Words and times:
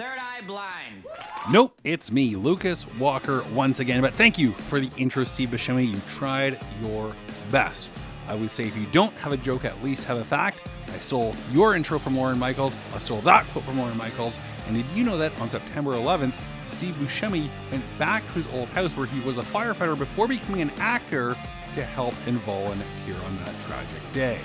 Third 0.00 0.18
Eye 0.18 0.40
Blind. 0.46 1.04
Nope, 1.50 1.78
it's 1.84 2.10
me, 2.10 2.34
Lucas 2.34 2.86
Walker, 2.98 3.44
once 3.52 3.80
again. 3.80 4.00
But 4.00 4.14
thank 4.14 4.38
you 4.38 4.52
for 4.52 4.80
the 4.80 4.90
intro, 4.96 5.24
Steve 5.24 5.50
Buscemi. 5.50 5.86
You 5.86 6.00
tried 6.08 6.58
your 6.82 7.14
best. 7.50 7.90
I 8.26 8.34
would 8.34 8.50
say 8.50 8.64
if 8.64 8.74
you 8.78 8.86
don't 8.92 9.12
have 9.16 9.34
a 9.34 9.36
joke, 9.36 9.66
at 9.66 9.84
least 9.84 10.04
have 10.04 10.16
a 10.16 10.24
fact. 10.24 10.66
I 10.88 10.98
stole 11.00 11.36
your 11.52 11.76
intro 11.76 11.98
from 11.98 12.16
Lorne 12.16 12.38
Michaels. 12.38 12.78
I 12.94 12.98
stole 12.98 13.20
that 13.20 13.46
quote 13.48 13.62
from 13.62 13.78
Lorne 13.78 13.94
Michaels. 13.98 14.38
And 14.66 14.74
did 14.74 14.86
you 14.94 15.04
know 15.04 15.18
that 15.18 15.38
on 15.38 15.50
September 15.50 15.90
11th, 15.90 16.32
Steve 16.68 16.94
Buscemi 16.94 17.50
went 17.70 17.84
back 17.98 18.26
to 18.28 18.32
his 18.32 18.46
old 18.54 18.68
house 18.68 18.96
where 18.96 19.04
he 19.04 19.20
was 19.20 19.36
a 19.36 19.42
firefighter 19.42 19.98
before 19.98 20.26
becoming 20.26 20.62
an 20.62 20.70
actor 20.78 21.36
to 21.74 21.84
help 21.84 22.14
and 22.26 22.38
volunteer 22.38 23.16
on 23.26 23.36
that 23.44 23.54
tragic 23.66 24.12
day? 24.14 24.40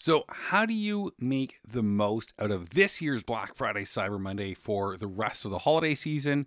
So, 0.00 0.24
how 0.30 0.64
do 0.64 0.72
you 0.72 1.12
make 1.18 1.56
the 1.62 1.82
most 1.82 2.32
out 2.38 2.50
of 2.50 2.70
this 2.70 3.02
year's 3.02 3.22
Black 3.22 3.54
Friday 3.54 3.82
Cyber 3.82 4.18
Monday 4.18 4.54
for 4.54 4.96
the 4.96 5.06
rest 5.06 5.44
of 5.44 5.50
the 5.50 5.58
holiday 5.58 5.94
season, 5.94 6.46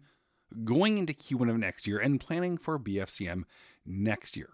going 0.64 0.98
into 0.98 1.14
Q1 1.14 1.52
of 1.52 1.60
next 1.60 1.86
year, 1.86 2.00
and 2.00 2.20
planning 2.20 2.58
for 2.58 2.80
BFCM 2.80 3.44
next 3.86 4.36
year? 4.36 4.50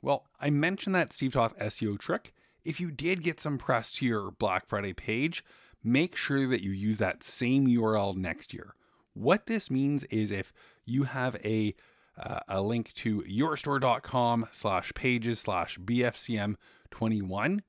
Well, 0.00 0.24
I 0.40 0.48
mentioned 0.48 0.94
that 0.94 1.12
Steve 1.12 1.34
Toth 1.34 1.58
SEO 1.58 1.98
trick. 1.98 2.32
If 2.64 2.80
you 2.80 2.90
did 2.90 3.22
get 3.22 3.38
some 3.38 3.58
press 3.58 3.92
to 3.92 4.06
your 4.06 4.30
Black 4.30 4.66
Friday 4.66 4.94
page, 4.94 5.44
make 5.84 6.16
sure 6.16 6.48
that 6.48 6.62
you 6.62 6.70
use 6.70 6.96
that 6.96 7.22
same 7.22 7.66
URL 7.66 8.16
next 8.16 8.54
year. 8.54 8.74
What 9.12 9.44
this 9.44 9.70
means 9.70 10.04
is 10.04 10.30
if 10.30 10.54
you 10.86 11.02
have 11.02 11.36
a 11.44 11.74
uh, 12.18 12.40
a 12.48 12.62
link 12.62 12.94
to 12.94 13.20
yourstore.com 13.28 14.48
slash 14.52 14.94
pages 14.94 15.40
slash 15.40 15.78
BFCM 15.78 16.54
21 16.90 17.60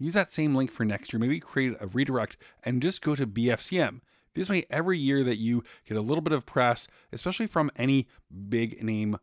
Use 0.00 0.14
that 0.14 0.32
same 0.32 0.54
link 0.54 0.72
for 0.72 0.84
next 0.84 1.12
year. 1.12 1.20
Maybe 1.20 1.38
create 1.38 1.76
a 1.78 1.86
redirect 1.86 2.38
and 2.64 2.80
just 2.80 3.02
go 3.02 3.14
to 3.14 3.26
BFCM. 3.26 4.00
This 4.34 4.48
way, 4.48 4.64
every 4.70 4.98
year 4.98 5.22
that 5.24 5.36
you 5.36 5.62
get 5.86 5.96
a 5.96 6.00
little 6.00 6.22
bit 6.22 6.32
of 6.32 6.46
press, 6.46 6.88
especially 7.12 7.46
from 7.46 7.70
any 7.76 8.08
big 8.48 8.82
name 8.82 9.18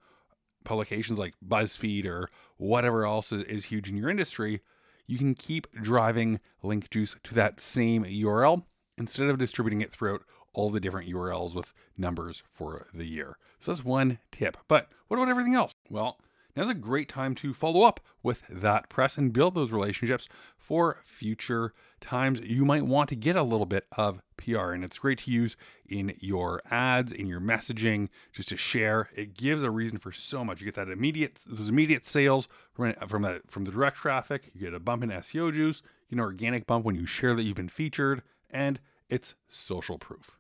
publications 0.64 1.18
like 1.18 1.34
BuzzFeed 1.46 2.06
or 2.06 2.30
whatever 2.58 3.06
else 3.06 3.32
is 3.32 3.66
huge 3.66 3.90
in 3.90 3.98
your 3.98 4.10
industry, 4.10 4.62
you 5.08 5.18
can 5.18 5.34
keep 5.34 5.72
driving 5.72 6.40
link 6.62 6.90
juice 6.90 7.16
to 7.24 7.34
that 7.34 7.60
same 7.60 8.04
URL 8.04 8.64
instead 8.98 9.30
of 9.30 9.38
distributing 9.38 9.82
it 9.82 9.92
throughout 9.92 10.24
all 10.54 10.70
the 10.70 10.80
different 10.80 11.10
URLs 11.10 11.56
with 11.56 11.74
numbers 11.98 12.44
for 12.50 12.88
the 12.94 13.06
year. 13.06 13.38
So 13.60 13.72
that's 13.72 13.86
one 13.86 14.20
tip. 14.32 14.58
But 14.68 14.90
what 15.08 15.18
about 15.18 15.30
everything 15.30 15.56
else? 15.56 15.72
Well, 15.90 16.20
Now's 16.58 16.70
a 16.70 16.74
great 16.74 17.08
time 17.08 17.36
to 17.36 17.54
follow 17.54 17.84
up 17.84 18.00
with 18.24 18.42
that 18.50 18.90
press 18.90 19.16
and 19.16 19.32
build 19.32 19.54
those 19.54 19.72
relationships 19.72 20.28
for 20.58 20.98
future 21.04 21.72
times 22.02 22.40
you 22.40 22.66
might 22.66 22.82
want 22.82 23.10
to 23.10 23.16
get 23.16 23.36
a 23.36 23.44
little 23.44 23.68
bit 23.68 23.86
of 23.96 24.24
PR. 24.38 24.72
And 24.72 24.84
it's 24.84 24.98
great 24.98 25.20
to 25.20 25.32
use 25.32 25.56
in 25.88 26.16
your 26.20 26.64
ads, 26.72 27.12
in 27.12 27.28
your 27.28 27.40
messaging, 27.40 28.10
just 28.34 28.50
to 28.50 28.58
share. 28.58 29.12
It 29.16 29.36
gives 29.38 29.62
a 29.62 29.70
reason 29.70 30.00
for 30.00 30.12
so 30.12 30.44
much. 30.44 30.60
You 30.60 30.66
get 30.66 30.74
that 30.74 30.90
immediate, 30.90 31.44
those 31.48 31.70
immediate 31.70 32.08
sales 32.08 32.48
from 32.74 32.94
from 33.08 33.22
the 33.22 33.42
from 33.48 33.64
the 33.64 33.72
direct 33.72 33.98
traffic. 33.98 34.50
You 34.56 34.62
get 34.62 34.74
a 34.74 34.80
bump 34.80 35.04
in 35.04 35.12
SEO 35.12 35.54
juice. 35.54 35.84
You 36.10 36.18
get 36.18 36.24
an 36.24 36.26
organic 36.26 36.66
bump 36.66 36.86
when 36.86 36.96
you 36.96 37.06
share 37.06 37.36
that 37.36 37.44
you've 37.44 37.56
been 37.56 37.70
featured, 37.70 38.24
and 38.50 38.80
it's 39.10 39.36
social 39.48 40.00
proof. 40.00 40.40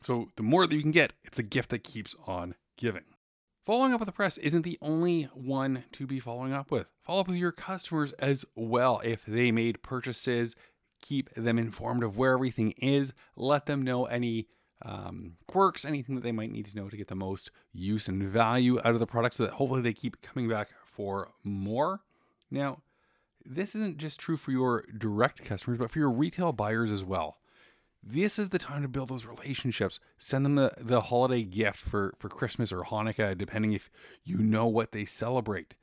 So 0.00 0.30
the 0.36 0.42
more 0.42 0.66
that 0.66 0.74
you 0.74 0.80
can 0.80 0.90
get, 0.90 1.12
it's 1.22 1.38
a 1.38 1.42
gift 1.42 1.68
that 1.68 1.84
keeps 1.84 2.16
on 2.26 2.54
giving. 2.78 3.04
Following 3.70 3.94
up 3.94 4.00
with 4.00 4.08
the 4.08 4.12
press 4.12 4.36
isn't 4.38 4.62
the 4.62 4.78
only 4.82 5.28
one 5.32 5.84
to 5.92 6.04
be 6.04 6.18
following 6.18 6.52
up 6.52 6.72
with. 6.72 6.88
Follow 7.02 7.20
up 7.20 7.28
with 7.28 7.36
your 7.36 7.52
customers 7.52 8.10
as 8.14 8.44
well. 8.56 9.00
If 9.04 9.24
they 9.24 9.52
made 9.52 9.80
purchases, 9.80 10.56
keep 11.00 11.32
them 11.34 11.56
informed 11.56 12.02
of 12.02 12.16
where 12.16 12.32
everything 12.32 12.72
is. 12.72 13.12
Let 13.36 13.66
them 13.66 13.82
know 13.82 14.06
any 14.06 14.48
um, 14.82 15.34
quirks, 15.46 15.84
anything 15.84 16.16
that 16.16 16.22
they 16.22 16.32
might 16.32 16.50
need 16.50 16.66
to 16.66 16.76
know 16.76 16.88
to 16.88 16.96
get 16.96 17.06
the 17.06 17.14
most 17.14 17.52
use 17.72 18.08
and 18.08 18.24
value 18.24 18.80
out 18.80 18.94
of 18.94 18.98
the 18.98 19.06
product 19.06 19.36
so 19.36 19.44
that 19.44 19.52
hopefully 19.52 19.82
they 19.82 19.92
keep 19.92 20.20
coming 20.20 20.48
back 20.48 20.70
for 20.84 21.30
more. 21.44 22.00
Now, 22.50 22.82
this 23.44 23.76
isn't 23.76 23.98
just 23.98 24.18
true 24.18 24.36
for 24.36 24.50
your 24.50 24.84
direct 24.98 25.44
customers, 25.44 25.78
but 25.78 25.92
for 25.92 26.00
your 26.00 26.10
retail 26.10 26.52
buyers 26.52 26.90
as 26.90 27.04
well 27.04 27.36
this 28.02 28.38
is 28.38 28.48
the 28.48 28.58
time 28.58 28.82
to 28.82 28.88
build 28.88 29.08
those 29.08 29.26
relationships. 29.26 30.00
Send 30.16 30.44
them 30.44 30.54
the, 30.54 30.72
the 30.78 31.00
holiday 31.00 31.42
gift 31.42 31.78
for, 31.78 32.14
for 32.18 32.28
Christmas 32.28 32.72
or 32.72 32.82
Hanukkah, 32.82 33.36
depending 33.36 33.72
if 33.72 33.90
you 34.24 34.38
know 34.38 34.66
what 34.66 34.92
they 34.92 35.04
celebrate. 35.04 35.74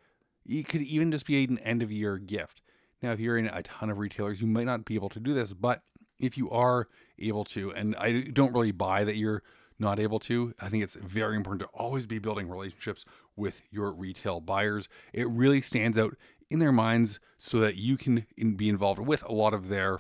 It 0.46 0.68
could 0.68 0.82
even 0.82 1.12
just 1.12 1.26
be 1.26 1.44
an 1.44 1.60
end 1.60 1.84
of 1.84 1.92
year 1.92 2.18
gift. 2.18 2.62
Now, 3.02 3.12
if 3.12 3.20
you're 3.20 3.38
in 3.38 3.48
a 3.48 3.62
ton 3.62 3.90
of 3.90 4.00
retailers, 4.00 4.42
you 4.42 4.48
might 4.48 4.66
not 4.66 4.86
be 4.86 4.96
able 4.96 5.10
to 5.10 5.20
do 5.20 5.34
this, 5.34 5.54
but 5.54 5.84
if 6.20 6.38
you 6.38 6.50
are 6.50 6.88
able 7.20 7.46
to, 7.46 7.72
and 7.74 7.96
I 7.96 8.22
don't 8.22 8.54
really 8.54 8.72
buy 8.72 9.04
that 9.04 9.18
you're 9.18 9.44
not 9.78 10.00
able 10.00 10.20
to, 10.22 10.54
I 10.60 10.70
think 10.70 10.84
it's 10.84 10.96
very 10.96 11.36
important 11.36 11.62
to 11.62 11.78
always 11.78 12.08
be 12.08 12.18
building 12.18 12.50
relationships 12.50 13.06
with 13.36 13.62
your 13.70 13.92
retail 13.92 14.42
buyers. 14.42 14.90
It 15.14 15.30
really 15.30 15.62
stands 15.62 15.98
out 16.00 16.16
in 16.50 16.58
their 16.58 16.72
minds 16.72 17.20
so 17.38 17.60
that 17.60 17.76
you 17.76 17.98
can 17.98 18.26
be 18.56 18.70
involved 18.70 19.00
with 19.00 19.24
a 19.24 19.34
lot 19.34 19.54
of 19.54 19.70
their, 19.70 20.00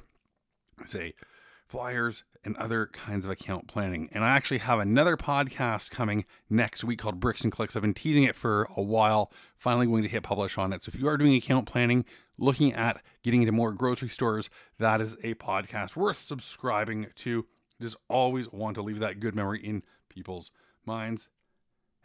say, 0.86 1.14
flyers, 1.68 2.24
and 2.44 2.56
other 2.58 2.88
kinds 2.88 3.26
of 3.26 3.32
account 3.32 3.68
planning. 3.68 4.10
And 4.14 4.24
I 4.24 4.30
actually 4.30 4.60
have 4.60 4.80
another 4.80 5.18
podcast 5.18 5.92
coming 5.92 6.26
next 6.50 6.84
week 6.84 7.00
called 7.00 7.20
Bricks 7.20 7.44
and 7.44 7.52
Clicks. 7.52 7.76
I've 7.76 7.82
been 7.82 7.94
teasing 7.94 8.24
it 8.24 8.36
for 8.36 8.70
a 8.76 8.82
while, 8.82 9.32
finally 9.58 9.86
going 9.86 10.04
to 10.04 10.10
hit 10.10 10.24
publish 10.24 10.58
on 10.58 10.72
it. 10.72 10.84
So 10.84 10.92
if 10.94 11.00
you 11.00 11.08
are 11.08 11.18
doing 11.18 11.36
account 11.36 11.68
planning, 11.68 12.06
looking 12.38 12.74
at 12.74 13.02
getting 13.22 13.42
into 13.42 13.52
more 13.52 13.74
grocery 13.74 14.10
stores, 14.10 14.50
that 14.80 15.02
is 15.02 15.16
a 15.24 15.34
podcast 15.36 15.96
worth 15.96 16.18
subscribing 16.18 17.08
to. 17.16 17.46
Just 17.82 17.98
always 18.10 18.52
want 18.52 18.76
to 18.76 18.82
leave 18.82 19.00
that 19.00 19.20
good 19.20 19.36
memory 19.36 19.64
in 19.64 19.84
people's 20.10 20.52
minds. 20.86 21.30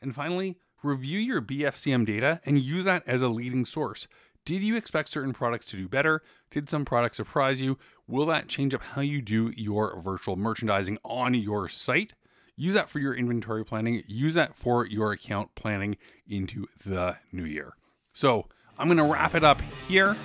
And 0.03 0.15
finally, 0.15 0.59
review 0.83 1.19
your 1.19 1.41
BFCM 1.41 2.05
data 2.05 2.41
and 2.45 2.59
use 2.59 2.85
that 2.87 3.07
as 3.07 3.23
a 3.23 3.29
leading 3.29 3.65
source. 3.65 4.09
Did 4.45 4.65
you 4.65 4.75
expect 4.77 5.09
certain 5.09 5.33
products 5.33 5.67
to 5.67 5.77
do 5.77 5.89
better? 5.89 6.23
Did 6.51 6.69
some 6.69 6.85
products 6.85 7.17
surprise 7.17 7.63
you? 7.63 7.79
Will 8.09 8.27
that 8.27 8.49
change 8.49 8.75
up 8.75 8.83
how 8.83 9.01
you 9.01 9.23
do 9.23 9.53
your 9.57 10.01
virtual 10.01 10.37
merchandising 10.37 10.99
on 11.05 11.35
your 11.35 11.69
site? 11.69 12.15
Use 12.57 12.75
that 12.75 12.91
for 12.91 12.99
your 12.99 13.15
inventory 13.15 13.65
planning, 13.65 14.03
use 14.07 14.35
that 14.35 14.57
for 14.57 14.87
your 14.87 15.13
account 15.13 15.55
planning 15.55 15.97
into 16.29 16.67
the 16.85 17.17
new 17.31 17.45
year. 17.45 17.75
So, 18.13 18.49
I'm 18.79 18.89
going 18.89 18.99
to 18.99 19.05
wrap 19.05 19.35
it 19.35 19.45
up 19.45 19.63
here. 19.87 20.17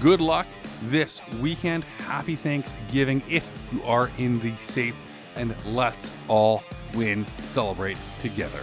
Good 0.00 0.20
luck 0.20 0.46
this 0.84 1.20
weekend. 1.40 1.84
Happy 1.98 2.36
Thanksgiving 2.36 3.22
if 3.28 3.48
you 3.72 3.82
are 3.82 4.10
in 4.18 4.38
the 4.40 4.54
States, 4.56 5.02
and 5.34 5.54
let's 5.66 6.10
all 6.28 6.62
win, 6.94 7.26
celebrate 7.42 7.98
together. 8.20 8.62